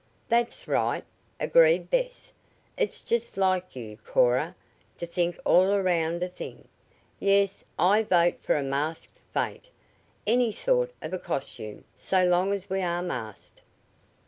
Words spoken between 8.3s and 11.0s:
for a masked fete. Any sort